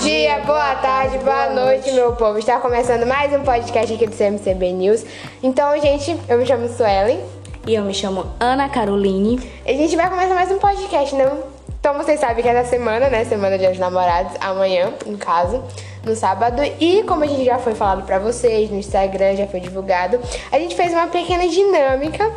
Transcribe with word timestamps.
dia, 0.00 0.38
boa 0.46 0.74
tarde, 0.76 1.18
boa 1.18 1.50
noite, 1.50 1.92
meu 1.92 2.12
povo. 2.14 2.38
Está 2.38 2.58
começando 2.58 3.06
mais 3.06 3.34
um 3.34 3.44
podcast 3.44 3.92
aqui 3.92 4.06
do 4.06 4.16
CMCB 4.16 4.72
News. 4.72 5.04
Então, 5.42 5.78
gente, 5.78 6.16
eu 6.26 6.38
me 6.38 6.46
chamo 6.46 6.68
Suelen. 6.70 7.20
E 7.66 7.74
eu 7.74 7.84
me 7.84 7.92
chamo 7.92 8.24
Ana 8.40 8.66
Caroline. 8.70 9.38
E 9.66 9.70
a 9.70 9.74
gente 9.74 9.94
vai 9.96 10.08
começar 10.08 10.34
mais 10.34 10.50
um 10.50 10.58
podcast, 10.58 11.14
né? 11.14 11.30
Então, 11.78 11.92
vocês 11.98 12.18
sabem 12.18 12.42
que 12.42 12.48
é 12.48 12.54
da 12.54 12.64
semana, 12.64 13.10
né? 13.10 13.26
Semana 13.26 13.58
de 13.58 13.78
Namorados, 13.78 14.34
amanhã, 14.40 14.90
no 15.04 15.18
caso 15.18 15.62
no 16.04 16.14
sábado. 16.14 16.62
E 16.80 17.02
como 17.04 17.24
a 17.24 17.26
gente 17.26 17.44
já 17.44 17.58
foi 17.58 17.74
falado 17.74 18.04
para 18.04 18.18
vocês 18.18 18.70
no 18.70 18.78
Instagram, 18.78 19.36
já 19.36 19.46
foi 19.46 19.60
divulgado, 19.60 20.18
a 20.50 20.58
gente 20.58 20.74
fez 20.74 20.92
uma 20.92 21.06
pequena 21.06 21.48
dinâmica 21.48 22.30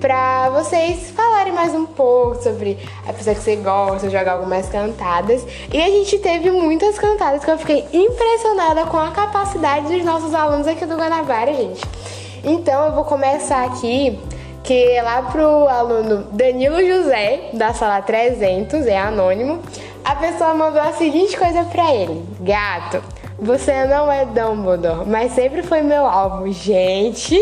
para 0.00 0.50
vocês 0.50 1.10
falarem 1.10 1.52
mais 1.52 1.74
um 1.74 1.86
pouco 1.86 2.42
sobre 2.42 2.78
a 3.06 3.12
pessoa 3.12 3.34
que 3.34 3.42
você 3.42 3.56
gosta, 3.56 4.08
jogar 4.08 4.32
algumas 4.32 4.68
cantadas. 4.68 5.44
E 5.72 5.80
a 5.80 5.86
gente 5.86 6.18
teve 6.18 6.50
muitas 6.50 6.98
cantadas 6.98 7.44
que 7.44 7.50
eu 7.50 7.58
fiquei 7.58 7.86
impressionada 7.92 8.86
com 8.86 8.96
a 8.96 9.10
capacidade 9.10 9.94
dos 9.94 10.04
nossos 10.04 10.34
alunos 10.34 10.66
aqui 10.66 10.86
do 10.86 10.96
Guanabara, 10.96 11.52
gente. 11.54 11.82
Então 12.42 12.86
eu 12.86 12.92
vou 12.94 13.04
começar 13.04 13.64
aqui 13.64 14.18
que 14.62 14.92
é 14.92 15.02
lá 15.02 15.22
pro 15.22 15.66
aluno 15.68 16.24
Danilo 16.32 16.84
José, 16.86 17.50
da 17.54 17.72
sala 17.72 18.02
300, 18.02 18.86
é 18.86 18.98
anônimo, 18.98 19.60
a 20.04 20.16
pessoa 20.16 20.54
mandou 20.54 20.80
a 20.80 20.92
seguinte 20.92 21.36
coisa 21.36 21.64
pra 21.64 21.94
ele: 21.94 22.24
Gato, 22.40 23.02
você 23.38 23.84
não 23.84 24.10
é 24.10 24.24
Dumbledore, 24.24 25.06
mas 25.06 25.32
sempre 25.32 25.62
foi 25.62 25.82
meu 25.82 26.04
alvo. 26.06 26.50
Gente! 26.52 27.38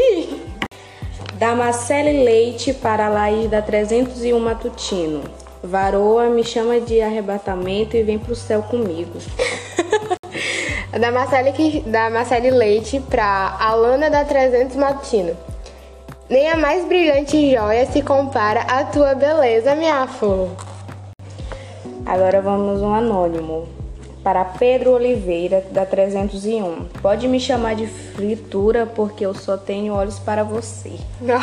Da 1.35 1.55
Marcele 1.55 2.25
Leite 2.25 2.73
para 2.73 3.07
a 3.07 3.09
Laís 3.09 3.49
da 3.49 3.63
301 3.63 4.39
Matutino. 4.41 5.23
Varoa 5.63 6.29
me 6.29 6.43
chama 6.45 6.81
de 6.81 7.01
arrebatamento 7.01 7.97
e 7.97 8.03
vem 8.03 8.19
pro 8.19 8.35
céu 8.35 8.63
comigo. 8.63 9.19
da, 10.99 11.11
Marcele, 11.13 11.81
da 11.87 12.11
Marcele 12.11 12.51
Leite 12.51 13.01
para 13.01 13.57
Alana 13.61 14.11
da 14.11 14.25
300 14.25 14.77
Matutino. 14.77 15.37
Nem 16.29 16.51
a 16.51 16.57
mais 16.57 16.85
brilhante 16.85 17.55
joia 17.55 17.87
se 17.87 18.03
compara 18.03 18.61
à 18.63 18.85
tua 18.85 19.15
beleza, 19.15 19.75
minha 19.75 20.07
flor. 20.07 20.51
Agora 22.09 22.41
vamos 22.41 22.81
um 22.81 22.95
anônimo. 22.95 23.69
Para 24.25 24.43
Pedro 24.43 24.93
Oliveira, 24.93 25.63
da 25.71 25.85
301. 25.85 26.87
Pode 27.03 27.29
me 27.29 27.39
chamar 27.39 27.75
de 27.75 27.87
fritura 27.87 28.87
porque 28.87 29.27
eu 29.27 29.35
só 29.35 29.59
tenho 29.59 29.93
olhos 29.93 30.19
para 30.19 30.43
você. 30.43 30.93
Não. 31.21 31.39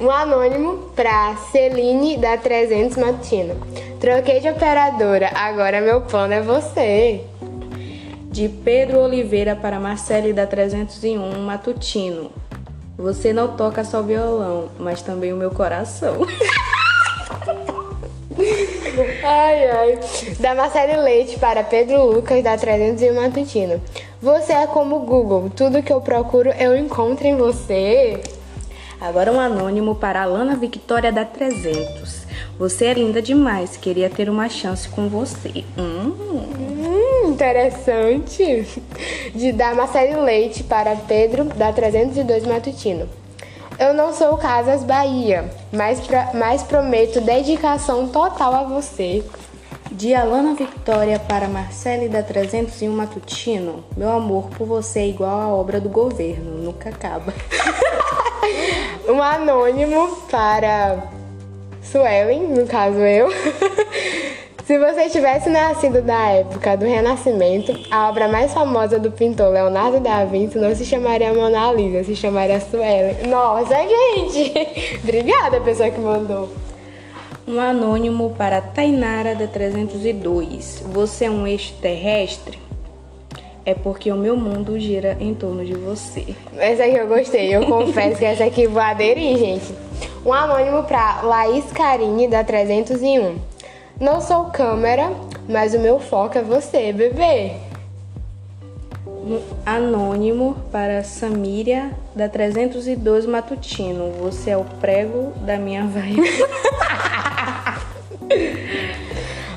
um 0.00 0.10
anônimo 0.10 0.90
para 0.96 1.36
Celine, 1.52 2.16
da 2.16 2.38
300 2.38 2.96
Matino. 2.96 3.56
Troquei 4.00 4.40
de 4.40 4.48
operadora, 4.48 5.30
agora 5.34 5.82
meu 5.82 6.00
plano 6.00 6.32
é 6.32 6.40
você. 6.40 7.20
De 8.30 8.48
Pedro 8.48 9.00
Oliveira 9.00 9.54
para 9.54 9.78
Marcele, 9.78 10.32
da 10.32 10.46
301 10.46 11.38
Matutino. 11.40 12.30
Você 12.96 13.34
não 13.34 13.54
toca 13.54 13.84
só 13.84 14.00
violão, 14.00 14.70
mas 14.78 15.02
também 15.02 15.30
o 15.30 15.36
meu 15.36 15.50
coração. 15.50 16.16
Ai, 19.22 19.70
ai. 19.70 19.98
Da 20.38 20.54
Marcele 20.54 20.96
Leite 20.96 21.38
para 21.38 21.62
Pedro 21.62 22.04
Lucas, 22.04 22.42
da 22.42 22.56
301 22.56 23.14
Matutino. 23.14 23.80
Você 24.20 24.52
é 24.52 24.66
como 24.66 24.96
o 24.96 25.00
Google. 25.00 25.50
Tudo 25.54 25.82
que 25.82 25.92
eu 25.92 26.00
procuro, 26.00 26.50
eu 26.50 26.76
encontro 26.76 27.26
em 27.26 27.36
você. 27.36 28.20
Agora 29.00 29.32
um 29.32 29.40
anônimo 29.40 29.94
para 29.94 30.22
Alana 30.22 30.56
Victoria, 30.56 31.12
da 31.12 31.24
300. 31.24 32.20
Você 32.58 32.86
é 32.86 32.94
linda 32.94 33.22
demais. 33.22 33.76
Queria 33.76 34.10
ter 34.10 34.28
uma 34.28 34.48
chance 34.48 34.88
com 34.88 35.08
você. 35.08 35.64
Hum. 35.78 36.12
Hum, 36.18 37.30
interessante. 37.30 38.66
De 39.34 39.52
da 39.52 39.74
Marcele 39.74 40.16
Leite 40.16 40.62
para 40.62 40.96
Pedro, 40.96 41.44
da 41.44 41.72
302 41.72 42.46
Matutino. 42.46 43.19
Eu 43.80 43.94
não 43.94 44.12
sou 44.12 44.36
Casas 44.36 44.84
Bahia, 44.84 45.50
mas, 45.72 46.00
pra, 46.00 46.32
mas 46.34 46.62
prometo 46.62 47.18
dedicação 47.18 48.08
total 48.08 48.54
a 48.54 48.62
você. 48.64 49.24
De 49.90 50.14
Alana 50.14 50.54
Victoria 50.54 51.18
para 51.18 51.48
Marcele 51.48 52.06
da 52.06 52.22
301 52.22 52.92
Matutino, 52.92 53.82
meu 53.96 54.10
amor 54.10 54.50
por 54.50 54.66
você 54.66 55.00
é 55.00 55.08
igual 55.08 55.40
à 55.40 55.48
obra 55.48 55.80
do 55.80 55.88
governo, 55.88 56.58
nunca 56.62 56.90
acaba. 56.90 57.32
um 59.08 59.22
anônimo 59.22 60.14
para 60.30 61.02
Suelen, 61.82 62.48
no 62.48 62.66
caso 62.66 62.98
eu. 62.98 63.30
Se 64.70 64.78
você 64.78 65.08
tivesse 65.08 65.50
nascido 65.50 66.00
na 66.00 66.28
época 66.28 66.76
do 66.76 66.84
Renascimento, 66.84 67.76
a 67.90 68.08
obra 68.08 68.28
mais 68.28 68.54
famosa 68.54 69.00
do 69.00 69.10
pintor 69.10 69.52
Leonardo 69.52 69.98
da 69.98 70.24
Vinci 70.24 70.58
não 70.58 70.72
se 70.76 70.84
chamaria 70.84 71.34
Mona 71.34 71.72
Lisa, 71.72 72.04
se 72.04 72.14
chamaria 72.14 72.60
Suelen. 72.60 73.16
Nossa, 73.26 73.74
gente! 73.74 74.52
Obrigada, 75.02 75.60
pessoa 75.60 75.90
que 75.90 75.98
mandou. 75.98 76.48
Um 77.48 77.58
anônimo 77.58 78.30
para 78.38 78.60
Tainara 78.60 79.34
da 79.34 79.48
302. 79.48 80.84
Você 80.92 81.24
é 81.24 81.30
um 81.32 81.48
extraterrestre? 81.48 82.56
É 83.66 83.74
porque 83.74 84.12
o 84.12 84.16
meu 84.16 84.36
mundo 84.36 84.78
gira 84.78 85.16
em 85.18 85.34
torno 85.34 85.64
de 85.64 85.74
você. 85.74 86.36
Essa 86.56 86.84
aqui 86.84 86.94
eu 86.94 87.08
gostei, 87.08 87.56
eu 87.56 87.66
confesso 87.66 88.18
que 88.20 88.24
essa 88.24 88.44
aqui 88.44 88.68
vou 88.68 88.80
aderir, 88.80 89.36
gente. 89.36 89.74
Um 90.24 90.32
anônimo 90.32 90.84
para 90.84 91.22
Laís 91.22 91.64
Carine 91.72 92.28
da 92.28 92.44
301. 92.44 93.49
Não 94.00 94.18
sou 94.18 94.46
câmera, 94.46 95.12
mas 95.46 95.74
o 95.74 95.78
meu 95.78 96.00
foco 96.00 96.38
é 96.38 96.42
você, 96.42 96.90
bebê. 96.90 97.52
Anônimo 99.66 100.56
para 100.72 101.04
Samíria 101.04 101.90
da 102.14 102.26
302 102.26 103.26
Matutino. 103.26 104.10
Você 104.22 104.52
é 104.52 104.56
o 104.56 104.64
prego 104.80 105.34
da 105.42 105.58
minha 105.58 105.84
vibe. 105.84 106.22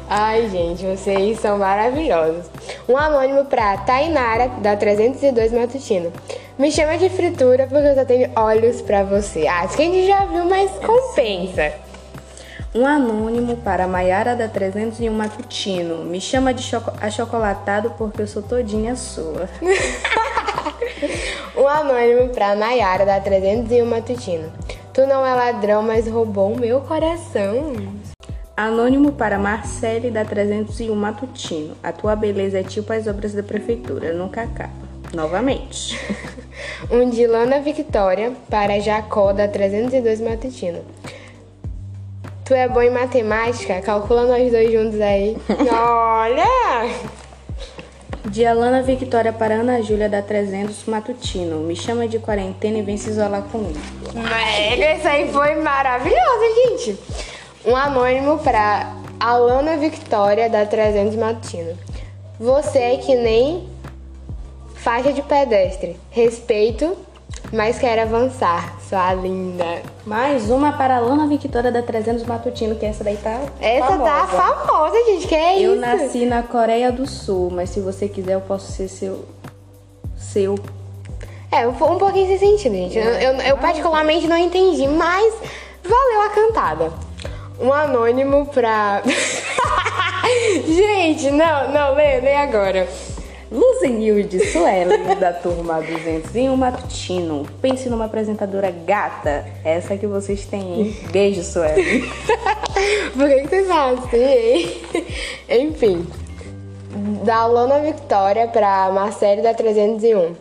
Ai, 0.10 0.50
gente, 0.50 0.86
vocês 0.86 1.40
são 1.40 1.58
maravilhosos. 1.58 2.48
Um 2.90 2.98
anônimo 2.98 3.46
para 3.46 3.78
Tainara 3.78 4.50
da 4.62 4.76
302 4.76 5.54
Matutino. 5.54 6.12
Me 6.60 6.70
chama 6.70 6.98
de 6.98 7.10
fritura 7.10 7.66
porque 7.66 7.88
eu 7.88 7.96
só 7.96 8.04
tenho 8.04 8.30
olhos 8.36 8.82
para 8.82 9.04
você. 9.04 9.48
Ah, 9.48 9.62
acho 9.62 9.78
que 9.78 9.84
a 9.84 9.86
gente 9.86 10.06
já 10.06 10.26
viu, 10.26 10.44
mas 10.44 10.70
compensa. 10.80 11.93
Um 12.76 12.88
anônimo 12.88 13.58
para 13.58 13.88
Maiara 13.88 14.36
da 14.36 14.48
301 14.48 15.14
Matutino. 15.14 16.04
Me 16.06 16.20
chama 16.20 16.52
de 16.52 16.64
choco 16.64 16.92
achocolatado 17.00 17.92
porque 17.92 18.24
eu 18.24 18.28
sou 18.28 18.42
todinha 18.42 18.96
sua. 18.96 19.48
um 21.56 21.68
anônimo 21.68 22.30
para 22.30 22.56
Maiara 22.56 23.06
da 23.06 23.20
301 23.20 23.86
Matutino. 23.86 24.52
Tu 24.92 25.06
não 25.06 25.24
é 25.24 25.36
ladrão, 25.36 25.84
mas 25.84 26.08
roubou 26.08 26.52
o 26.52 26.60
meu 26.60 26.82
coração. 26.82 27.76
Anônimo 28.58 29.12
para 29.12 29.38
Marcele 29.38 30.10
da 30.10 30.26
301 30.26 30.96
Matutino. 30.96 31.78
A 31.84 31.92
tua 31.92 32.16
beleza 32.16 32.60
é 32.60 32.64
tipo 32.64 32.92
as 32.92 33.06
obras 33.06 33.34
da 33.34 33.44
prefeitura, 33.44 34.14
nunca 34.14 34.42
acaba. 34.42 34.74
Novamente. 35.14 35.96
um 36.90 37.08
de 37.08 37.28
Lana 37.28 37.60
Victoria 37.60 38.34
para 38.50 38.80
Jacó 38.80 39.32
da 39.32 39.48
302 39.48 40.22
Matutino. 40.22 40.80
Tu 42.46 42.54
é 42.54 42.68
bom 42.68 42.82
em 42.82 42.90
matemática? 42.90 43.82
Calcula 43.82 44.26
nós 44.26 44.52
dois 44.52 44.70
juntos 44.70 45.00
aí. 45.00 45.38
Olha! 45.72 46.94
De 48.26 48.46
Alana 48.46 48.82
Victoria 48.82 49.32
para 49.32 49.56
Ana 49.56 49.82
Júlia 49.82 50.10
da 50.10 50.22
300 50.22 50.86
Matutino. 50.86 51.62
Me 51.62 51.76
chama 51.76 52.06
de 52.06 52.20
quarentena 52.20 52.80
e 52.80 52.82
vem 52.82 52.98
se 52.98 53.10
isolar 53.10 53.44
comigo. 53.44 53.80
Mega, 54.14 54.84
essa 54.84 55.10
aí 55.10 55.32
foi 55.32 55.56
maravilhosa, 55.56 56.56
gente. 56.56 57.00
Um 57.66 57.76
anônimo 57.76 58.38
para 58.40 58.94
Alana 59.18 59.78
Victoria 59.78 60.50
da 60.50 60.66
300 60.66 61.16
Matutino. 61.16 61.78
Você 62.38 62.80
é 62.80 62.98
que 62.98 63.16
nem 63.16 63.70
faixa 64.76 65.14
de 65.14 65.22
pedestre. 65.22 65.98
Respeito 66.10 66.98
mas 67.54 67.78
quero 67.78 68.02
avançar, 68.02 68.80
sua 68.90 69.14
linda. 69.14 69.84
Mais 70.08 70.50
uma 70.50 70.74
para 70.74 70.96
a 70.98 71.00
Lana 71.00 71.28
Victoria 71.28 71.72
da 71.72 71.84
300 71.84 72.24
Matutino, 72.24 72.76
que 72.76 72.84
essa 72.84 73.04
daí 73.04 73.16
tá 73.16 73.42
Essa 73.62 73.86
famosa. 73.86 74.12
tá 74.12 74.28
famosa, 74.28 75.06
gente, 75.06 75.28
que 75.28 75.36
é 75.36 75.54
eu 75.58 75.58
isso? 75.58 75.66
Eu 75.74 75.76
nasci 75.76 76.26
na 76.26 76.42
Coreia 76.42 76.92
do 76.92 77.08
Sul, 77.08 77.52
mas 77.52 77.70
se 77.70 77.80
você 77.80 78.10
quiser 78.10 78.34
eu 78.34 78.42
posso 78.42 78.72
ser 78.72 78.88
seu... 78.88 79.24
Seu... 80.18 80.56
É, 81.52 81.68
um 81.68 81.74
pouquinho 81.74 82.28
sem 82.28 82.40
sentido, 82.40 82.74
gente. 82.74 82.98
Eu, 82.98 83.06
eu, 83.06 83.34
eu 83.42 83.58
particularmente 83.58 84.28
não 84.28 84.38
entendi, 84.38 84.88
mas 84.88 85.36
valeu 85.84 86.22
a 86.22 86.30
cantada. 86.30 86.92
Um 87.60 87.72
anônimo 87.72 88.48
pra... 88.48 89.04
gente, 90.66 91.30
não, 91.30 91.72
não, 91.72 91.94
lê, 91.94 92.20
lê 92.20 92.34
agora. 92.34 92.88
Luzenilde 93.54 94.48
Suelen, 94.48 95.14
da 95.22 95.32
turma 95.32 95.80
201 95.80 96.58
Matutino. 96.58 97.46
Pense 97.62 97.88
numa 97.88 98.06
apresentadora 98.06 98.72
gata. 98.72 99.46
Essa 99.64 99.96
que 99.96 100.08
vocês 100.08 100.44
têm, 100.46 100.82
hein? 100.82 100.98
Beijo, 101.12 101.44
Suelen. 101.44 102.02
Por 103.14 103.28
que, 103.28 103.42
que 103.42 103.48
vocês 103.48 103.68
fazem 103.68 104.00
assim, 104.00 104.24
hein? 104.24 104.82
Enfim. 105.68 106.08
Da 107.24 107.46
Lona 107.46 107.80
Victoria 107.80 108.48
pra 108.48 108.92
Marcele 108.92 109.44
da 109.44 109.54
301. 109.54 110.34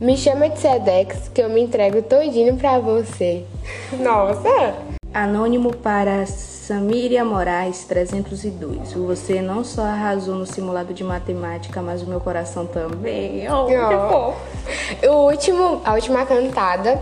Me 0.00 0.16
chama 0.16 0.48
de 0.48 0.60
Sedex 0.60 1.28
que 1.34 1.42
eu 1.42 1.48
me 1.48 1.60
entrego 1.60 2.02
todinho 2.02 2.56
pra 2.56 2.78
você. 2.78 3.44
Nossa! 3.98 4.97
Anônimo 5.12 5.74
para 5.74 6.26
Samíria 6.26 7.24
Moraes 7.24 7.84
302. 7.84 8.92
Você 8.92 9.40
não 9.40 9.64
só 9.64 9.82
arrasou 9.82 10.34
no 10.34 10.46
simulado 10.46 10.92
de 10.92 11.02
matemática, 11.02 11.80
mas 11.80 12.02
o 12.02 12.06
meu 12.06 12.20
coração 12.20 12.66
também. 12.66 13.50
Oh, 13.50 13.66
que 13.66 13.74
fofo. 13.74 15.08
O 15.08 15.30
último, 15.30 15.80
a 15.84 15.94
última 15.94 16.26
cantada 16.26 17.00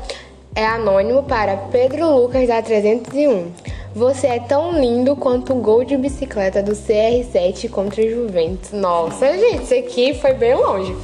é 0.54 0.64
anônimo 0.64 1.24
para 1.24 1.56
Pedro 1.56 2.10
Lucas 2.16 2.48
da 2.48 2.62
301. 2.62 3.50
Você 3.94 4.26
é 4.26 4.38
tão 4.38 4.78
lindo 4.78 5.16
quanto 5.16 5.52
o 5.52 5.56
gol 5.56 5.84
de 5.84 5.96
bicicleta 5.96 6.62
do 6.62 6.72
CR7 6.72 7.68
contra 7.70 8.02
o 8.02 8.08
Juventus. 8.08 8.72
Nossa, 8.72 9.36
gente, 9.36 9.64
isso 9.64 9.74
aqui 9.74 10.14
foi 10.14 10.32
bem 10.34 10.54
longe. 10.54 10.94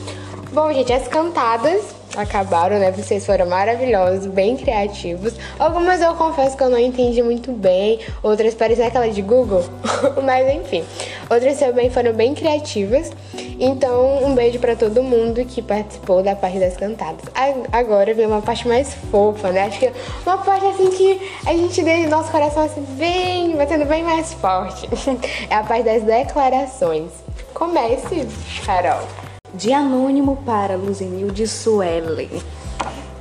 Bom, 0.52 0.72
gente, 0.72 0.92
as 0.92 1.08
cantadas 1.08 1.82
acabaram, 2.16 2.78
né? 2.78 2.90
Vocês 2.90 3.24
foram 3.24 3.46
maravilhosos, 3.46 4.26
bem 4.26 4.56
criativos. 4.56 5.34
Algumas 5.58 6.00
eu 6.00 6.14
confesso 6.14 6.56
que 6.56 6.62
eu 6.62 6.70
não 6.70 6.78
entendi 6.78 7.22
muito 7.22 7.52
bem, 7.52 8.00
outras 8.22 8.54
parecem 8.54 8.86
aquela 8.86 9.08
de 9.08 9.22
Google, 9.22 9.64
mas 10.22 10.48
enfim. 10.54 10.84
Outras 11.30 11.58
também 11.58 11.90
foram 11.90 12.12
bem 12.12 12.34
criativas. 12.34 13.10
Então, 13.58 14.24
um 14.24 14.34
beijo 14.34 14.58
para 14.58 14.74
todo 14.74 15.02
mundo 15.02 15.44
que 15.44 15.62
participou 15.62 16.22
da 16.22 16.34
parte 16.34 16.58
das 16.58 16.76
cantadas. 16.76 17.24
Agora 17.70 18.12
vem 18.12 18.26
uma 18.26 18.42
parte 18.42 18.66
mais 18.66 18.92
fofa, 19.10 19.50
né? 19.50 19.62
Acho 19.62 19.78
que 19.78 19.92
uma 20.26 20.38
parte 20.38 20.66
assim 20.66 20.90
que 20.90 21.30
a 21.46 21.52
gente 21.52 21.82
deixa 21.82 22.08
nosso 22.08 22.30
coração 22.30 22.64
assim 22.64 22.82
bem, 22.98 23.56
batendo 23.56 23.84
bem 23.84 24.02
mais 24.02 24.32
forte. 24.32 24.88
É 25.48 25.54
a 25.54 25.62
parte 25.62 25.84
das 25.84 26.02
declarações. 26.02 27.10
Comece, 27.54 28.26
Carol. 28.64 29.31
De 29.54 29.70
anônimo 29.70 30.36
para 30.46 30.76
Luzenilde 30.76 31.46
Suelen. 31.46 32.30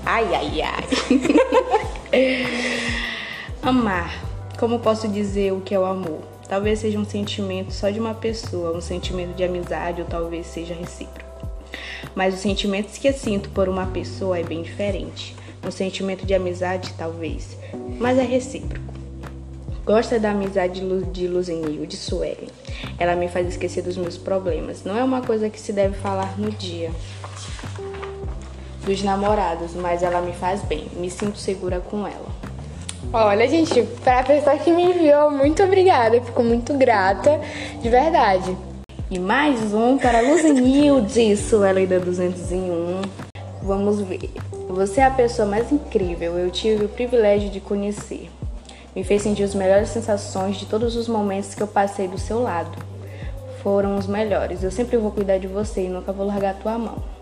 Ai, 0.05 0.33
ai, 0.33 0.61
ai. 0.61 0.83
Amar. 3.61 4.23
Como 4.57 4.79
posso 4.79 5.09
dizer 5.09 5.51
o 5.51 5.59
que 5.59 5.75
é 5.75 5.79
o 5.79 5.83
amor? 5.83 6.21
Talvez 6.47 6.79
seja 6.79 6.97
um 6.97 7.03
sentimento 7.03 7.73
só 7.73 7.89
de 7.89 7.99
uma 7.99 8.13
pessoa, 8.13 8.77
um 8.77 8.81
sentimento 8.81 9.35
de 9.35 9.43
amizade 9.43 10.01
ou 10.01 10.07
talvez 10.07 10.47
seja 10.47 10.73
recíproco. 10.73 11.29
Mas 12.15 12.33
os 12.33 12.39
sentimentos 12.39 12.97
que 12.97 13.09
eu 13.09 13.13
sinto 13.13 13.49
por 13.49 13.67
uma 13.67 13.87
pessoa 13.87 14.39
é 14.39 14.43
bem 14.43 14.61
diferente. 14.61 15.35
Um 15.65 15.71
sentimento 15.71 16.25
de 16.25 16.33
amizade, 16.33 16.93
talvez, 16.97 17.57
mas 17.99 18.17
é 18.17 18.23
recíproco. 18.23 18.90
Gosta 19.85 20.19
da 20.19 20.29
amizade 20.29 20.81
de 21.11 21.27
Luzenil, 21.27 21.87
de 21.87 21.97
Suelen. 21.97 22.47
Ela 22.99 23.15
me 23.15 23.27
faz 23.27 23.47
esquecer 23.47 23.81
dos 23.81 23.97
meus 23.97 24.15
problemas. 24.15 24.83
Não 24.83 24.95
é 24.95 25.03
uma 25.03 25.21
coisa 25.21 25.49
que 25.49 25.59
se 25.59 25.73
deve 25.73 25.95
falar 25.97 26.39
no 26.39 26.51
dia 26.51 26.91
dos 28.85 29.03
namorados, 29.03 29.73
mas 29.73 30.03
ela 30.03 30.21
me 30.21 30.33
faz 30.33 30.61
bem. 30.61 30.87
Me 30.95 31.09
sinto 31.09 31.37
segura 31.37 31.79
com 31.79 32.05
ela. 32.05 32.29
Olha, 33.11 33.47
gente, 33.47 33.81
para 34.03 34.19
a 34.19 34.23
pessoa 34.23 34.57
que 34.57 34.71
me 34.71 34.83
enviou, 34.83 35.31
muito 35.31 35.63
obrigada. 35.63 36.21
Fico 36.21 36.43
muito 36.43 36.73
grata, 36.77 37.41
de 37.81 37.89
verdade. 37.89 38.55
E 39.09 39.19
mais 39.19 39.73
um 39.73 39.97
para 39.97 40.21
Luzenilde, 40.21 41.35
Suelen 41.37 41.87
da 41.87 41.97
201. 41.97 43.01
Vamos 43.63 43.99
ver. 43.99 44.29
Você 44.69 45.01
é 45.01 45.05
a 45.05 45.11
pessoa 45.11 45.47
mais 45.47 45.71
incrível. 45.71 46.37
Eu 46.37 46.49
tive 46.49 46.85
o 46.85 46.89
privilégio 46.89 47.49
de 47.49 47.59
conhecer. 47.59 48.30
Me 48.95 49.03
fez 49.03 49.21
sentir 49.21 49.43
as 49.43 49.55
melhores 49.55 49.89
sensações 49.89 50.57
de 50.57 50.65
todos 50.65 50.95
os 50.95 51.07
momentos 51.07 51.55
que 51.55 51.63
eu 51.63 51.67
passei 51.67 52.07
do 52.07 52.17
seu 52.17 52.41
lado. 52.41 52.77
Foram 53.63 53.97
os 53.97 54.05
melhores. 54.05 54.63
Eu 54.63 54.71
sempre 54.71 54.97
vou 54.97 55.11
cuidar 55.11 55.37
de 55.37 55.47
você 55.47 55.85
e 55.85 55.89
nunca 55.89 56.11
vou 56.11 56.25
largar 56.25 56.51
a 56.51 56.57
tua 56.57 56.77
mão. 56.77 57.20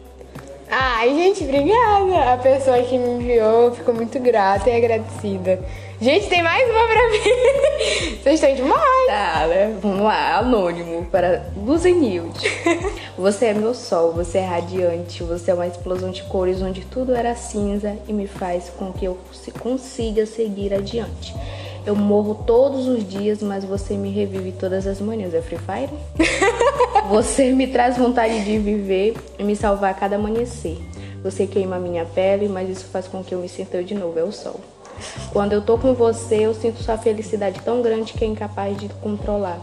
Ai, 0.72 1.16
gente, 1.16 1.44
obrigada. 1.44 2.34
A 2.34 2.38
pessoa 2.38 2.80
que 2.84 2.96
me 2.96 3.24
enviou 3.24 3.72
ficou 3.72 3.92
muito 3.92 4.20
grata 4.20 4.70
e 4.70 4.76
agradecida. 4.76 5.60
Gente, 6.00 6.28
tem 6.28 6.44
mais 6.44 6.70
uma 6.70 6.88
pra 6.88 7.10
mim. 7.10 8.18
Vocês 8.22 8.36
estão 8.36 8.54
demais. 8.54 9.08
Tá, 9.08 9.48
né? 9.48 9.76
Vamos 9.82 10.02
lá. 10.02 10.38
Anônimo 10.38 11.06
para 11.06 11.48
Luzenilde. 11.58 12.48
Você 13.18 13.48
é 13.48 13.54
meu 13.54 13.74
sol, 13.74 14.14
você 14.14 14.38
é 14.38 14.46
radiante, 14.46 15.24
você 15.24 15.52
é 15.52 15.54
uma 15.54 15.68
explosão 15.68 16.10
de 16.10 16.24
cores 16.24 16.62
onde 16.62 16.86
tudo 16.86 17.14
era 17.14 17.36
cinza 17.36 17.98
e 18.08 18.14
me 18.14 18.28
faz 18.28 18.70
com 18.70 18.94
que 18.94 19.04
eu 19.04 19.18
consiga 19.60 20.26
seguir 20.26 20.74
adiante. 20.74 21.36
Eu 21.86 21.98
morro 21.98 22.44
todos 22.48 22.88
os 22.88 23.06
dias, 23.06 23.44
mas 23.44 23.66
você 23.66 23.96
me 23.96 24.10
revive 24.10 24.54
todas 24.54 24.88
as 24.88 25.02
manhãs. 25.02 25.34
É 25.34 25.42
Free 25.42 25.58
Fire? 25.58 25.90
você 27.10 27.52
me 27.54 27.66
traz 27.66 27.98
vontade 27.98 28.46
de 28.46 28.60
viver 28.60 29.16
e 29.40 29.44
me 29.44 29.56
salvar 29.56 29.90
a 29.90 29.94
cada 29.96 30.16
amanhecer. 30.16 30.78
Você 31.24 31.48
queima 31.48 31.80
minha 31.80 32.06
pele, 32.06 32.48
mas 32.48 32.70
isso 32.70 32.86
faz 32.86 33.08
com 33.08 33.24
que 33.24 33.34
eu 33.34 33.40
me 33.40 33.50
sinta 33.50 33.84
de 33.84 33.96
novo. 33.96 34.20
É 34.20 34.24
o 34.24 34.32
sol. 34.32 34.60
Quando 35.34 35.54
eu 35.54 35.62
tô 35.62 35.76
com 35.76 35.96
você, 35.96 36.46
eu 36.46 36.54
sinto 36.54 36.84
sua 36.84 37.00
felicidade 37.00 37.62
tão 37.62 37.82
grande 37.82 38.14
que 38.14 38.24
é 38.24 38.28
incapaz 38.28 38.78
de 38.78 38.88
controlar. 38.90 39.60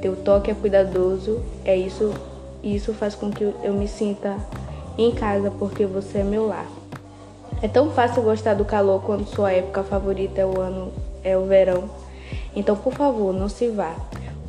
Teu 0.00 0.14
toque 0.14 0.48
é 0.48 0.54
cuidadoso, 0.54 1.42
é 1.64 1.76
isso, 1.76 2.14
isso 2.62 2.94
faz 2.94 3.16
com 3.16 3.32
que 3.32 3.42
eu 3.42 3.72
me 3.72 3.88
sinta 3.88 4.36
em 4.96 5.10
casa 5.10 5.50
porque 5.58 5.84
você 5.84 6.18
é 6.18 6.22
meu 6.22 6.46
lar. 6.46 6.70
É 7.60 7.66
tão 7.66 7.90
fácil 7.90 8.22
gostar 8.22 8.54
do 8.54 8.64
calor 8.64 9.02
quando 9.02 9.26
sua 9.26 9.50
época 9.50 9.82
favorita 9.82 10.40
é 10.40 10.46
o 10.46 10.60
ano 10.60 10.92
é 11.24 11.36
o 11.36 11.46
verão. 11.46 11.90
Então, 12.54 12.76
por 12.76 12.92
favor, 12.92 13.32
não 13.32 13.48
se 13.48 13.68
vá. 13.70 13.96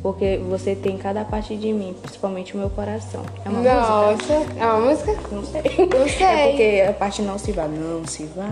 Porque 0.02 0.40
você 0.48 0.74
tem 0.74 0.96
cada 0.96 1.24
parte 1.24 1.56
de 1.56 1.72
mim, 1.72 1.94
principalmente 2.00 2.54
o 2.54 2.58
meu 2.58 2.70
coração. 2.70 3.22
É 3.44 3.48
uma 3.48 3.60
Nossa, 3.60 4.34
música? 4.34 4.60
é 4.60 4.66
uma 4.66 4.80
música? 4.90 5.16
Não 5.32 5.44
sei. 5.44 5.62
Não 5.62 6.08
sei. 6.08 6.26
É 6.26 6.48
porque 6.48 6.84
a 6.88 6.92
parte 6.92 7.22
não 7.22 7.38
se 7.38 7.52
vá, 7.52 7.66
não 7.66 8.06
se 8.06 8.24
vá. 8.36 8.46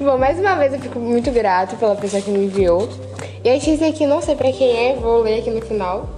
Bom, 0.00 0.16
mais 0.16 0.38
uma 0.38 0.54
vez 0.56 0.72
eu 0.72 0.80
fico 0.80 0.98
muito 0.98 1.30
grato 1.30 1.76
pela 1.76 1.94
pessoa 1.94 2.22
que 2.22 2.30
me 2.30 2.46
enviou. 2.46 2.88
E 3.44 3.48
esse 3.48 3.84
aqui, 3.84 4.06
não 4.06 4.22
sei 4.22 4.34
pra 4.34 4.52
quem 4.52 4.90
é, 4.90 4.94
vou 4.94 5.20
ler 5.20 5.40
aqui 5.40 5.50
no 5.50 5.60
final. 5.60 6.08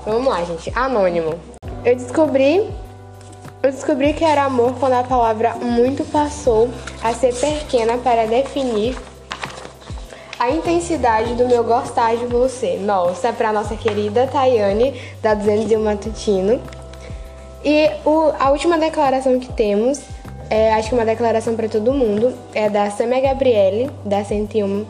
Então, 0.00 0.14
vamos 0.14 0.28
lá, 0.28 0.42
gente. 0.44 0.72
Anônimo. 0.74 1.34
Eu 1.84 1.94
descobri 1.94 2.68
eu 3.62 3.70
descobri 3.70 4.12
que 4.12 4.24
era 4.24 4.42
amor 4.42 4.74
quando 4.80 4.94
a 4.94 5.04
palavra 5.04 5.54
muito 5.54 6.02
passou 6.10 6.68
a 7.00 7.14
ser 7.14 7.32
pequena 7.32 7.96
para 7.96 8.26
definir 8.26 8.96
a 10.42 10.50
intensidade 10.50 11.34
do 11.34 11.46
meu 11.46 11.62
gostar 11.62 12.16
de 12.16 12.26
você. 12.26 12.76
Nossa, 12.76 13.28
é 13.28 13.32
pra 13.32 13.52
nossa 13.52 13.76
querida 13.76 14.26
Tayane, 14.26 15.00
da 15.22 15.34
201 15.34 15.80
Matutino. 15.80 16.60
E 17.64 17.88
o, 18.04 18.32
a 18.40 18.50
última 18.50 18.76
declaração 18.76 19.38
que 19.38 19.52
temos, 19.52 20.00
é, 20.50 20.74
acho 20.74 20.88
que 20.88 20.96
uma 20.96 21.04
declaração 21.04 21.54
para 21.54 21.68
todo 21.68 21.92
mundo, 21.92 22.34
é 22.52 22.68
da 22.68 22.90
Samia 22.90 23.20
Gabriele, 23.20 23.88
da 24.04 24.24
101. 24.24 24.84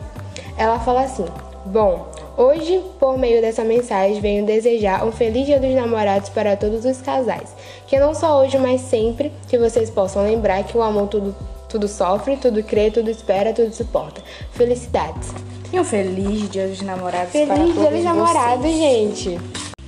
Ela 0.57 0.79
fala 0.79 1.03
assim: 1.03 1.25
Bom, 1.65 2.07
hoje, 2.35 2.83
por 2.99 3.15
meio 3.19 3.39
dessa 3.39 3.63
mensagem, 3.63 4.19
venho 4.19 4.47
desejar 4.47 5.05
um 5.05 5.11
feliz 5.11 5.45
Dia 5.45 5.59
dos 5.59 5.75
Namorados 5.75 6.29
para 6.29 6.57
todos 6.57 6.83
os 6.83 6.99
casais. 6.99 7.55
Que 7.85 7.99
não 7.99 8.15
só 8.15 8.41
hoje, 8.41 8.57
mas 8.57 8.81
sempre 8.81 9.31
que 9.47 9.59
vocês 9.59 9.91
possam 9.91 10.23
lembrar 10.23 10.63
que 10.63 10.75
o 10.75 10.81
amor 10.81 11.09
tudo 11.09 11.35
tudo 11.73 11.87
sofre, 11.87 12.37
tudo 12.37 12.61
crê, 12.61 12.91
tudo 12.91 13.09
espera, 13.09 13.51
tudo 13.51 13.73
suporta. 13.73 14.21
Felicidades. 14.51 15.33
E 15.73 15.79
um 15.79 15.83
feliz 15.83 16.47
dia 16.51 16.67
dos 16.67 16.83
namorados 16.83 17.31
feliz 17.31 17.47
para 17.47 17.57
todos 17.57 17.73
dia 17.73 17.89
dos 17.89 18.03
namorados, 18.03 18.71
gente. 18.71 19.39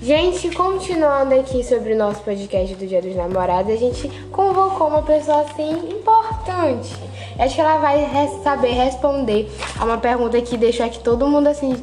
Gente, 0.02 0.50
continuando 0.50 1.36
aqui 1.36 1.64
sobre 1.64 1.94
o 1.94 1.96
nosso 1.96 2.22
podcast 2.22 2.74
do 2.74 2.88
Dia 2.88 3.04
dos 3.04 3.16
Namorados, 3.16 3.72
a 3.72 3.76
gente 3.76 4.10
convocou 4.32 4.88
uma 4.88 5.04
pessoa 5.04 5.42
assim 5.42 5.92
importante. 5.92 6.92
Acho 7.38 7.54
que 7.54 7.62
ela 7.62 7.78
vai 7.78 8.04
saber 8.44 8.72
responder 8.72 9.48
a 9.80 9.86
uma 9.86 10.00
pergunta 10.00 10.42
que 10.42 10.58
deixou 10.58 10.88
aqui 10.88 10.98
todo 11.00 11.28
mundo 11.28 11.46
assim. 11.50 11.76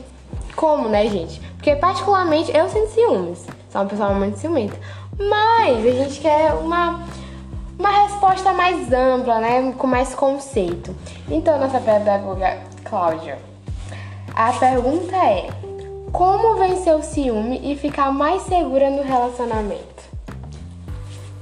Como, 0.56 0.88
né, 0.88 1.06
gente? 1.06 1.40
Porque, 1.56 1.76
particularmente, 1.76 2.50
eu 2.56 2.68
sinto 2.68 2.90
ciúmes. 2.90 3.46
Sou 3.70 3.82
uma 3.82 3.86
pessoa 3.86 4.10
muito 4.10 4.36
ciumenta. 4.36 4.76
Mas 5.16 5.86
a 5.86 5.90
gente 5.90 6.20
quer 6.20 6.54
uma 6.54 7.06
uma 7.78 7.90
resposta 8.02 8.52
mais 8.52 8.92
ampla, 8.92 9.38
né, 9.38 9.72
com 9.78 9.86
mais 9.86 10.12
conceito. 10.12 10.94
Então, 11.28 11.58
nossa 11.58 11.80
pedagoga 11.80 12.58
Cláudia, 12.84 13.38
a 14.34 14.52
pergunta 14.52 15.16
é: 15.16 15.48
como 16.12 16.56
vencer 16.56 16.94
o 16.94 17.02
ciúme 17.02 17.60
e 17.62 17.76
ficar 17.76 18.12
mais 18.12 18.42
segura 18.42 18.90
no 18.90 19.02
relacionamento? 19.02 20.02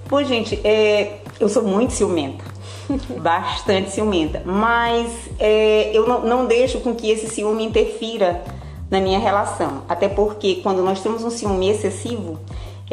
Bom, 0.08 0.22
gente, 0.24 0.60
é, 0.66 1.20
eu 1.38 1.48
sou 1.48 1.62
muito 1.62 1.92
ciumenta, 1.92 2.44
bastante 3.22 3.90
ciumenta, 3.90 4.42
mas 4.44 5.30
é, 5.38 5.90
eu 5.94 6.06
não, 6.06 6.20
não 6.22 6.46
deixo 6.46 6.80
com 6.80 6.94
que 6.94 7.10
esse 7.10 7.28
ciúme 7.28 7.64
interfira 7.64 8.42
na 8.90 9.00
minha 9.00 9.20
relação, 9.20 9.82
até 9.88 10.08
porque 10.08 10.56
quando 10.56 10.82
nós 10.82 11.00
temos 11.00 11.22
um 11.22 11.30
ciúme 11.30 11.68
excessivo, 11.68 12.38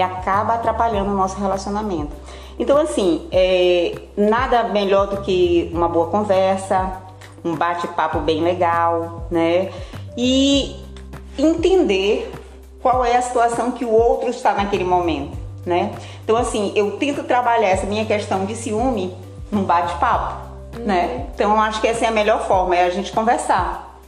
acaba 0.02 0.54
atrapalhando 0.54 1.12
o 1.12 1.16
nosso 1.16 1.40
relacionamento. 1.40 2.12
Então, 2.60 2.78
assim, 2.78 3.28
é, 3.32 3.96
nada 4.16 4.64
melhor 4.66 5.08
do 5.08 5.22
que 5.22 5.70
uma 5.74 5.88
boa 5.88 6.08
conversa, 6.08 7.02
um 7.48 7.56
bate-papo 7.56 8.20
bem 8.20 8.44
legal, 8.44 9.28
né? 9.32 9.72
E 10.18 10.76
entender 11.38 12.32
qual 12.82 13.04
é 13.04 13.16
a 13.16 13.22
situação 13.22 13.72
que 13.72 13.86
o 13.86 13.92
outro 13.92 14.30
está 14.30 14.54
naquele 14.54 14.84
momento, 14.84 15.38
né? 15.66 15.94
Então 16.24 16.36
assim, 16.36 16.72
eu 16.76 16.92
tento 16.98 17.24
trabalhar 17.24 17.70
essa 17.70 17.86
minha 17.86 18.06
questão 18.06 18.46
de 18.46 18.56
ciúme 18.56 19.16
num 19.52 19.64
bate-papo, 19.64 20.48
uhum. 20.78 20.86
né? 20.86 21.28
Então 21.34 21.52
eu 21.52 21.60
acho 21.60 21.82
que 21.82 21.88
essa 21.88 22.06
é 22.06 22.08
a 22.08 22.12
melhor 22.12 22.48
forma, 22.48 22.76
é 22.76 22.86
a 22.86 22.90
gente 22.90 23.12
conversar, 23.12 24.00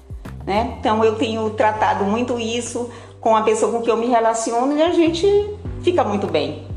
né? 0.46 0.77
Então 0.79 1.03
eu 1.03 1.15
tenho 1.15 1.50
tratado 1.51 2.03
muito 2.03 2.39
isso 2.39 2.89
com 3.19 3.36
a 3.36 3.41
pessoa 3.41 3.72
com 3.72 3.81
que 3.81 3.91
eu 3.91 3.98
me 3.98 4.08
relaciono 4.08 4.77
e 4.77 4.81
a 4.81 4.91
gente 4.91 5.27
fica 5.81 6.03
muito 6.03 6.27
bem. 6.27 6.69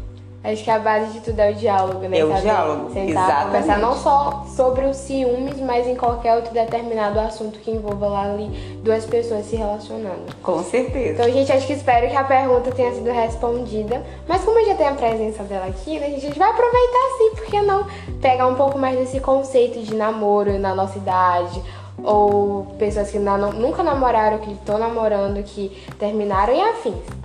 Acho 0.45 0.65
que 0.65 0.71
a 0.71 0.79
base 0.79 1.13
de 1.13 1.21
tudo 1.21 1.39
é 1.39 1.53
o 1.53 1.55
diálogo, 1.55 2.01
né? 2.09 2.19
É 2.19 2.25
o 2.25 2.29
Saber 2.29 2.43
diálogo, 2.43 2.93
sentar, 2.93 3.09
exatamente. 3.09 3.45
conversar 3.45 3.79
não 3.79 3.95
só 3.95 4.45
sobre 4.57 4.87
os 4.87 4.97
ciúmes, 4.97 5.61
mas 5.61 5.87
em 5.87 5.95
qualquer 5.95 6.35
outro 6.35 6.53
determinado 6.53 7.21
assunto 7.21 7.61
que 7.61 7.71
envolva 7.71 8.09
lá 8.09 8.23
ali 8.25 8.49
duas 8.83 9.07
pessoas 9.07 9.47
se 9.47 9.55
relacionando. 9.55 10.35
Com 10.43 10.61
certeza. 10.65 11.13
Então, 11.13 11.33
gente, 11.33 11.53
acho 11.53 11.65
que 11.65 11.75
espero 11.75 12.09
que 12.09 12.17
a 12.17 12.25
pergunta 12.25 12.73
tenha 12.73 12.93
sido 12.93 13.09
respondida. 13.11 14.03
Mas 14.27 14.43
como 14.43 14.65
já 14.67 14.75
tem 14.75 14.89
a 14.89 14.95
presença 14.95 15.45
dela 15.45 15.67
aqui, 15.67 16.01
né, 16.01 16.07
gente, 16.07 16.25
a 16.25 16.29
gente 16.29 16.39
vai 16.39 16.51
aproveitar 16.51 17.19
sim, 17.19 17.31
porque 17.37 17.63
não 17.63 17.87
pegar 18.21 18.49
um 18.49 18.57
pouco 18.57 18.77
mais 18.77 18.99
desse 18.99 19.21
conceito 19.21 19.81
de 19.81 19.95
namoro 19.95 20.59
na 20.59 20.75
nossa 20.75 20.99
idade, 20.99 21.63
ou 22.03 22.75
pessoas 22.81 23.13
que 23.13 23.19
não, 23.19 23.53
nunca 23.53 23.85
namoraram, 23.85 24.39
que 24.39 24.51
estão 24.53 24.77
namorando, 24.77 25.41
que 25.45 25.71
terminaram 26.01 26.53
e 26.53 26.61
afins. 26.61 27.23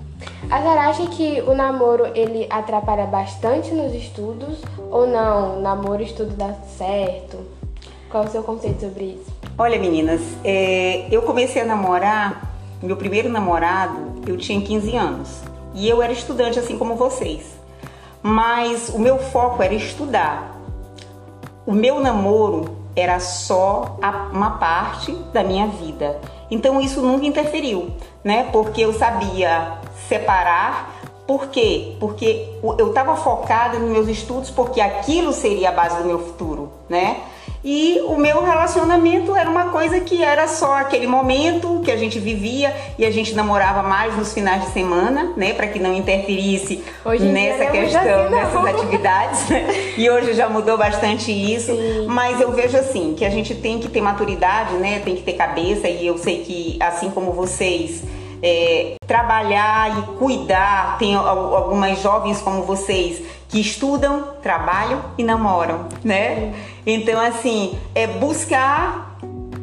A 0.49 0.61
senhora 0.61 0.81
acha 0.81 1.05
que 1.07 1.41
o 1.41 1.53
namoro 1.53 2.05
ele 2.15 2.47
atrapalha 2.49 3.05
bastante 3.05 3.73
nos 3.73 3.93
estudos 3.93 4.61
ou 4.89 5.05
não? 5.05 5.61
Namoro 5.61 6.01
estudo 6.01 6.35
dá 6.35 6.53
certo? 6.77 7.37
Qual 8.09 8.23
é 8.23 8.27
o 8.27 8.29
seu 8.29 8.43
conceito 8.43 8.79
sobre 8.79 9.03
isso? 9.05 9.31
Olha, 9.57 9.77
meninas, 9.77 10.21
é, 10.43 11.07
eu 11.11 11.21
comecei 11.23 11.61
a 11.61 11.65
namorar, 11.65 12.53
meu 12.81 12.95
primeiro 12.95 13.27
namorado, 13.27 14.21
eu 14.25 14.37
tinha 14.37 14.61
15 14.61 14.95
anos. 14.95 15.41
E 15.73 15.87
eu 15.89 16.01
era 16.01 16.13
estudante 16.13 16.57
assim 16.57 16.77
como 16.77 16.95
vocês. 16.95 17.57
Mas 18.23 18.89
o 18.89 18.99
meu 18.99 19.17
foco 19.19 19.61
era 19.61 19.73
estudar. 19.73 20.55
O 21.65 21.71
meu 21.71 21.99
namoro 21.99 22.77
era 22.95 23.19
só 23.19 23.97
uma 24.31 24.51
parte 24.51 25.11
da 25.33 25.43
minha 25.43 25.67
vida. 25.67 26.19
Então 26.49 26.79
isso 26.79 27.01
nunca 27.01 27.25
interferiu, 27.25 27.91
né? 28.23 28.49
Porque 28.51 28.81
eu 28.81 28.93
sabia 28.93 29.79
separar. 30.07 30.95
Por 31.27 31.47
quê? 31.47 31.95
Porque 31.99 32.49
eu 32.77 32.87
estava 32.89 33.15
focada 33.17 33.77
nos 33.79 33.91
meus 33.91 34.07
estudos, 34.07 34.49
porque 34.49 34.79
aquilo 34.79 35.33
seria 35.33 35.69
a 35.69 35.73
base 35.73 35.97
do 35.97 36.05
meu 36.05 36.19
futuro, 36.19 36.71
né? 36.87 37.21
E 37.63 37.99
o 38.05 38.17
meu 38.17 38.43
relacionamento 38.43 39.35
era 39.35 39.49
uma 39.49 39.65
coisa 39.69 39.99
que 39.99 40.23
era 40.23 40.47
só 40.47 40.75
aquele 40.75 41.07
momento 41.07 41.81
que 41.83 41.91
a 41.91 41.97
gente 41.97 42.19
vivia 42.19 42.73
e 42.97 43.05
a 43.05 43.11
gente 43.11 43.33
namorava 43.33 43.81
mais 43.81 44.15
nos 44.15 44.33
finais 44.33 44.63
de 44.63 44.71
semana, 44.71 45.33
né, 45.35 45.53
para 45.53 45.67
que 45.67 45.79
não 45.79 45.93
interferisse 45.93 46.83
hoje 47.03 47.25
nessa 47.25 47.65
questão, 47.65 48.01
assim, 48.01 48.35
nessas 48.35 48.65
atividades. 48.65 49.49
Né? 49.49 49.93
E 49.97 50.09
hoje 50.09 50.33
já 50.33 50.47
mudou 50.47 50.77
bastante 50.77 51.31
isso, 51.31 51.75
Sim. 51.75 52.05
mas 52.07 52.39
eu 52.39 52.51
vejo 52.51 52.77
assim 52.77 53.15
que 53.17 53.25
a 53.25 53.29
gente 53.29 53.55
tem 53.55 53.79
que 53.79 53.87
ter 53.87 54.01
maturidade, 54.01 54.75
né, 54.75 55.01
tem 55.03 55.15
que 55.15 55.23
ter 55.23 55.33
cabeça 55.33 55.87
e 55.87 56.05
eu 56.05 56.17
sei 56.17 56.43
que 56.43 56.77
assim 56.79 57.09
como 57.09 57.31
vocês 57.31 58.03
é, 58.41 58.95
trabalhar 59.05 59.99
e 59.99 60.01
cuidar. 60.17 60.97
Tem 60.97 61.15
algumas 61.15 62.01
jovens 62.01 62.41
como 62.41 62.63
vocês 62.63 63.21
que 63.49 63.59
estudam, 63.59 64.33
trabalham 64.41 65.01
e 65.17 65.23
namoram, 65.23 65.87
né? 66.03 66.53
Então, 66.85 67.19
assim, 67.19 67.77
é 67.95 68.07
buscar 68.07 69.17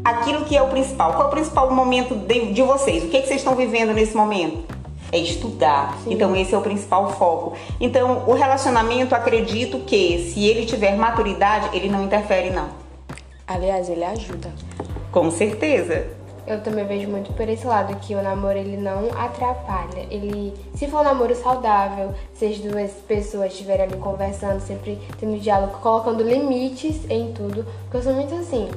aquilo 0.04 0.44
que 0.44 0.56
é 0.56 0.62
o 0.62 0.68
principal. 0.68 1.12
Qual 1.12 1.24
é 1.24 1.26
o 1.26 1.30
principal 1.30 1.70
momento 1.72 2.14
de, 2.14 2.52
de 2.52 2.62
vocês? 2.62 3.04
O 3.04 3.08
que, 3.08 3.16
é 3.16 3.20
que 3.20 3.26
vocês 3.26 3.40
estão 3.40 3.54
vivendo 3.54 3.92
nesse 3.92 4.16
momento? 4.16 4.74
É 5.12 5.18
estudar. 5.18 5.96
Sim. 6.02 6.14
Então, 6.14 6.34
esse 6.34 6.54
é 6.54 6.58
o 6.58 6.62
principal 6.62 7.12
foco. 7.12 7.54
Então, 7.78 8.24
o 8.26 8.32
relacionamento, 8.32 9.14
acredito 9.14 9.80
que 9.80 10.30
se 10.30 10.44
ele 10.44 10.66
tiver 10.66 10.96
maturidade, 10.96 11.76
ele 11.76 11.88
não 11.88 12.04
interfere, 12.04 12.50
não. 12.50 12.68
Aliás, 13.46 13.88
ele 13.88 14.04
ajuda. 14.04 14.52
Com 15.12 15.30
certeza 15.30 16.23
eu 16.46 16.62
também 16.62 16.84
vejo 16.84 17.08
muito 17.08 17.32
por 17.32 17.48
esse 17.48 17.66
lado 17.66 17.96
que 18.00 18.14
o 18.14 18.22
namoro 18.22 18.58
ele 18.58 18.76
não 18.76 19.08
atrapalha. 19.18 20.06
Ele, 20.10 20.54
se 20.74 20.86
for 20.86 21.00
um 21.00 21.04
namoro 21.04 21.34
saudável, 21.34 22.14
se 22.34 22.46
as 22.46 22.58
duas 22.58 22.90
pessoas 23.08 23.52
estiverem 23.52 23.86
ali 23.86 23.96
conversando, 23.96 24.60
sempre 24.60 24.98
tendo 25.18 25.38
diálogo, 25.38 25.78
colocando 25.78 26.22
limites 26.22 27.08
em 27.08 27.32
tudo, 27.32 27.64
porque 27.82 27.96
eu 27.96 28.02
sou 28.02 28.14
muito 28.14 28.34
assim. 28.34 28.70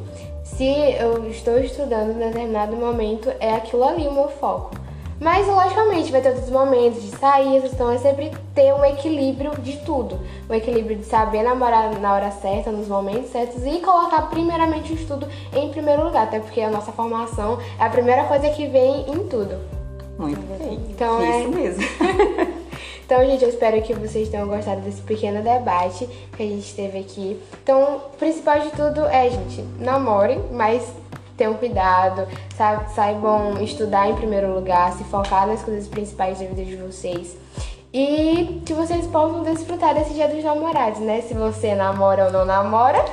Se 0.44 0.66
eu 1.00 1.30
estou 1.30 1.60
estudando 1.60 2.12
em 2.12 2.20
determinado 2.20 2.76
momento, 2.76 3.32
é 3.40 3.54
aquilo 3.54 3.84
ali 3.84 4.08
o 4.08 4.14
meu 4.14 4.30
foco. 4.30 4.72
Mas, 5.20 5.48
logicamente, 5.48 6.12
vai 6.12 6.22
ter 6.22 6.30
outros 6.30 6.50
momentos 6.50 7.02
de 7.02 7.10
sair, 7.18 7.66
então 7.66 7.90
é 7.90 7.98
sempre 7.98 8.32
ter 8.54 8.74
um 8.74 8.86
equilíbrio 8.86 9.52
de 9.62 9.78
tudo. 9.78 10.20
O 10.48 10.54
equilíbrio 10.54 10.98
de 10.98 11.06
saber 11.06 11.44
namorar 11.44 12.00
na 12.00 12.14
hora 12.14 12.32
certa, 12.32 12.72
nos 12.72 12.88
momentos 12.88 13.32
certos 13.32 13.66
e 13.66 13.80
colocar 13.80 14.24
primeiramente 14.24 14.94
o 14.94 14.96
estudo 14.96 15.28
em 15.54 15.70
primeiro 15.70 16.04
lugar, 16.04 16.24
até 16.24 16.40
porque 16.40 16.62
a 16.62 16.70
nossa 16.70 16.92
formação 16.92 17.58
é 17.80 17.84
a 17.84 17.90
primeira 17.90 18.26
coisa 18.26 18.50
que 18.50 18.68
vem 18.68 19.10
em 19.10 19.28
tudo. 19.28 19.58
Muito 20.20 20.42
bem. 20.58 20.80
Então, 20.90 21.22
é 21.22 21.42
isso 21.42 21.50
mesmo. 21.50 21.84
Então, 23.08 23.26
gente, 23.26 23.42
eu 23.42 23.48
espero 23.48 23.82
que 23.84 23.94
vocês 23.94 24.28
tenham 24.28 24.46
gostado 24.50 24.82
desse 24.82 25.02
pequeno 25.02 25.42
debate 25.42 26.06
que 26.36 26.44
a 26.44 26.46
gente 26.46 26.76
teve 26.76 27.00
aqui. 27.00 27.42
Então, 27.64 28.02
o 28.14 28.18
principal 28.18 28.60
de 28.60 28.70
tudo 28.72 29.06
é, 29.06 29.30
gente, 29.30 29.62
namorem, 29.80 30.44
mas 30.52 30.92
tenham 31.38 31.54
cuidado, 31.54 32.28
saibam 32.94 33.62
estudar 33.62 34.10
em 34.10 34.16
primeiro 34.16 34.54
lugar, 34.54 34.92
se 34.94 35.04
focar 35.06 35.48
nas 35.48 35.62
coisas 35.62 35.88
principais 35.88 36.40
da 36.40 36.46
vida 36.46 36.66
de 36.66 36.76
vocês. 36.76 37.38
E 37.94 38.62
que 38.66 38.74
vocês 38.74 39.08
possam 39.08 39.44
desfrutar 39.44 39.96
desse 39.96 40.14
dia 40.14 40.28
dos 40.28 40.44
namorados, 40.44 41.00
né? 41.00 41.22
Se 41.22 41.34
você 41.34 41.74
namora 41.74 42.26
ou 42.26 42.32
não 42.32 42.44
namora, 42.44 43.04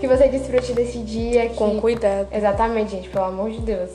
que 0.00 0.06
você 0.06 0.28
desfrute 0.28 0.74
desse 0.74 0.98
dia. 0.98 1.48
Que... 1.48 1.56
Com 1.56 1.80
cuidado. 1.80 2.28
Exatamente, 2.30 2.90
gente, 2.90 3.08
pelo 3.08 3.24
amor 3.24 3.50
de 3.50 3.60
Deus. 3.60 3.90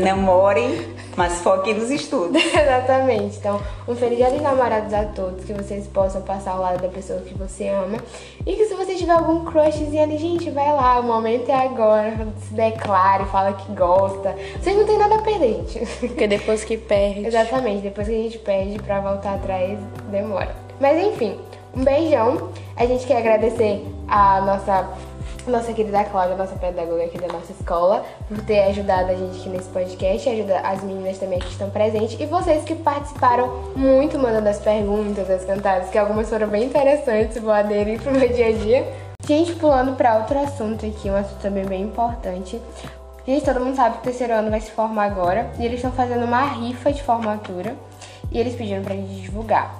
Namorem, 0.00 0.94
mas 1.16 1.40
foquem 1.40 1.74
nos 1.74 1.90
estudos. 1.90 2.42
Exatamente. 2.42 3.36
Então, 3.38 3.60
um 3.86 3.94
feliz 3.94 4.18
dia 4.18 4.30
dos 4.30 4.40
namorados 4.40 4.92
a 4.92 5.04
todos, 5.04 5.44
que 5.44 5.52
vocês 5.52 5.86
possam 5.86 6.22
passar 6.22 6.52
ao 6.52 6.60
lado 6.60 6.80
da 6.80 6.88
pessoa 6.88 7.20
que 7.20 7.34
você 7.34 7.68
ama. 7.68 7.98
E 8.46 8.54
que 8.54 8.66
se 8.66 8.74
você 8.74 8.94
tiver 8.94 9.12
algum 9.12 9.44
crushzinho 9.44 10.02
ali, 10.02 10.18
gente, 10.18 10.50
vai 10.50 10.72
lá, 10.72 11.00
o 11.00 11.02
momento 11.02 11.50
é 11.50 11.54
agora. 11.54 12.26
Se 12.48 12.54
declare, 12.54 13.24
fala 13.26 13.52
que 13.52 13.72
gosta. 13.72 14.34
Vocês 14.60 14.76
não 14.76 14.84
tem 14.84 14.98
nada 14.98 15.16
a 15.16 15.22
perder, 15.22 15.64
gente. 15.66 15.86
Porque 16.00 16.26
depois 16.26 16.64
que 16.64 16.76
perde. 16.76 17.26
Exatamente, 17.26 17.82
depois 17.82 18.06
que 18.06 18.14
a 18.14 18.22
gente 18.22 18.38
perde 18.38 18.78
pra 18.78 19.00
voltar 19.00 19.34
atrás 19.34 19.78
demora. 20.10 20.54
Mas 20.80 20.98
enfim, 21.04 21.38
um 21.74 21.84
beijão. 21.84 22.50
A 22.76 22.86
gente 22.86 23.06
quer 23.06 23.18
agradecer 23.18 23.84
a 24.08 24.40
nossa 24.40 24.88
nossa 25.48 25.72
querida 25.72 26.04
Cláudia, 26.04 26.36
nossa 26.36 26.56
pedagoga 26.56 27.04
aqui 27.04 27.18
da 27.18 27.28
nossa 27.28 27.52
escola, 27.52 28.04
por 28.28 28.42
ter 28.44 28.60
ajudado 28.64 29.10
a 29.10 29.14
gente 29.14 29.38
aqui 29.38 29.48
nesse 29.48 29.68
podcast, 29.68 30.28
ajuda 30.28 30.58
as 30.60 30.82
meninas 30.82 31.18
também 31.18 31.38
que 31.38 31.48
estão 31.48 31.70
presentes 31.70 32.18
e 32.18 32.26
vocês 32.26 32.64
que 32.64 32.74
participaram 32.74 33.72
muito 33.76 34.18
mandando 34.18 34.48
as 34.48 34.58
perguntas, 34.58 35.30
as 35.30 35.44
cantadas, 35.44 35.88
que 35.90 35.96
algumas 35.98 36.28
foram 36.28 36.48
bem 36.48 36.64
interessantes, 36.64 37.40
vou 37.40 37.52
aderir 37.52 38.00
pro 38.02 38.12
meu 38.12 38.28
dia 38.28 38.48
a 38.48 38.52
dia. 38.52 38.92
Gente, 39.24 39.52
pulando 39.54 39.96
para 39.96 40.16
outro 40.18 40.38
assunto 40.38 40.84
aqui, 40.84 41.08
um 41.08 41.16
assunto 41.16 41.40
também 41.40 41.64
bem 41.64 41.82
importante. 41.82 42.60
Gente, 43.26 43.44
todo 43.44 43.60
mundo 43.60 43.76
sabe 43.76 43.96
que 43.96 44.00
o 44.00 44.04
terceiro 44.04 44.32
ano 44.32 44.50
vai 44.50 44.60
se 44.60 44.70
formar 44.70 45.04
agora 45.04 45.50
e 45.58 45.64
eles 45.64 45.76
estão 45.76 45.92
fazendo 45.92 46.24
uma 46.24 46.42
rifa 46.42 46.92
de 46.92 47.02
formatura 47.02 47.76
e 48.32 48.38
eles 48.38 48.54
pediram 48.54 48.82
pra 48.82 48.94
gente 48.94 49.20
divulgar. 49.20 49.79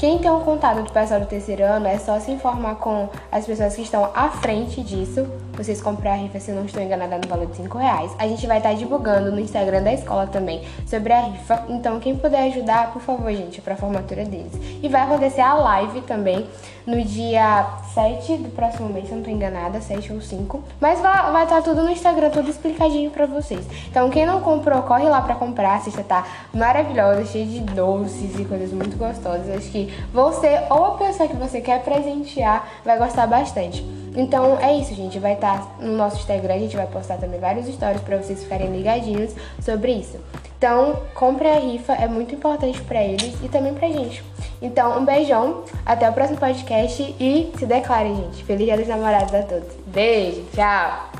Quem 0.00 0.18
tem 0.18 0.30
um 0.30 0.40
contato 0.40 0.82
do 0.82 0.90
pessoal 0.90 1.20
do 1.20 1.26
terceiro 1.26 1.62
ano 1.62 1.86
é 1.86 1.98
só 1.98 2.18
se 2.18 2.30
informar 2.30 2.76
com 2.76 3.06
as 3.30 3.44
pessoas 3.44 3.76
que 3.76 3.82
estão 3.82 4.10
à 4.14 4.30
frente 4.30 4.82
disso. 4.82 5.26
Vocês 5.60 5.82
comprar 5.82 6.12
a 6.12 6.16
rifa, 6.16 6.40
se 6.40 6.52
não 6.52 6.64
estou 6.64 6.82
enganada, 6.82 7.18
no 7.18 7.28
valor 7.28 7.44
de 7.44 7.56
5 7.56 7.76
reais. 7.76 8.10
A 8.18 8.26
gente 8.26 8.46
vai 8.46 8.56
estar 8.56 8.72
divulgando 8.72 9.30
no 9.30 9.38
Instagram 9.38 9.82
da 9.82 9.92
escola 9.92 10.26
também 10.26 10.62
sobre 10.86 11.12
a 11.12 11.20
rifa. 11.20 11.66
Então, 11.68 12.00
quem 12.00 12.16
puder 12.16 12.44
ajudar, 12.44 12.94
por 12.94 13.02
favor, 13.02 13.30
gente, 13.30 13.60
para 13.60 13.74
a 13.74 13.76
formatura 13.76 14.24
deles. 14.24 14.54
E 14.82 14.88
vai 14.88 15.02
acontecer 15.02 15.42
a 15.42 15.52
live 15.52 16.00
também 16.00 16.46
no 16.86 17.04
dia 17.04 17.74
7 17.92 18.38
do 18.38 18.48
próximo 18.48 18.88
mês, 18.88 19.08
se 19.08 19.10
não 19.10 19.18
estou 19.18 19.34
enganada, 19.34 19.82
7 19.82 20.14
ou 20.14 20.22
5. 20.22 20.64
Mas 20.80 20.98
vai, 20.98 21.30
vai 21.30 21.44
estar 21.44 21.60
tudo 21.60 21.82
no 21.82 21.90
Instagram, 21.90 22.30
tudo 22.30 22.48
explicadinho 22.48 23.10
para 23.10 23.26
vocês. 23.26 23.66
Então, 23.90 24.08
quem 24.08 24.24
não 24.24 24.40
comprou, 24.40 24.80
corre 24.84 25.10
lá 25.10 25.20
para 25.20 25.34
comprar. 25.34 25.74
A 25.74 25.80
cesta 25.80 26.02
tá 26.02 26.26
maravilhosa, 26.54 27.26
cheia 27.26 27.44
de 27.44 27.60
doces 27.60 28.40
e 28.40 28.46
coisas 28.46 28.72
muito 28.72 28.96
gostosas. 28.96 29.50
Acho 29.50 29.70
que 29.70 29.94
você 30.10 30.58
ou 30.70 30.86
a 30.86 30.90
pessoa 30.92 31.28
que 31.28 31.36
você 31.36 31.60
quer 31.60 31.82
presentear 31.82 32.66
vai 32.82 32.96
gostar 32.96 33.26
bastante. 33.26 33.99
Então 34.16 34.58
é 34.58 34.76
isso, 34.76 34.94
gente. 34.94 35.18
Vai 35.18 35.34
estar 35.34 35.58
tá 35.58 35.84
no 35.84 35.96
nosso 35.96 36.16
Instagram, 36.16 36.54
a 36.54 36.58
gente 36.58 36.76
vai 36.76 36.86
postar 36.86 37.18
também 37.18 37.38
vários 37.40 37.66
stories 37.66 38.00
para 38.00 38.16
vocês 38.16 38.42
ficarem 38.42 38.70
ligadinhos 38.70 39.34
sobre 39.60 39.92
isso. 39.92 40.18
Então, 40.58 41.00
compre 41.14 41.48
a 41.48 41.58
rifa, 41.58 41.94
é 41.94 42.06
muito 42.06 42.34
importante 42.34 42.82
para 42.82 43.02
eles 43.02 43.34
e 43.42 43.48
também 43.48 43.72
pra 43.72 43.88
gente. 43.88 44.22
Então, 44.60 44.98
um 44.98 45.04
beijão, 45.06 45.64
até 45.86 46.08
o 46.08 46.12
próximo 46.12 46.38
podcast 46.38 47.02
e 47.18 47.50
se 47.58 47.64
declare, 47.64 48.14
gente. 48.14 48.44
Feliz 48.44 48.66
Dia 48.66 48.76
dos 48.76 48.86
Namorados 48.86 49.32
a 49.32 49.42
todos. 49.42 49.68
Beijo, 49.86 50.44
tchau! 50.54 51.19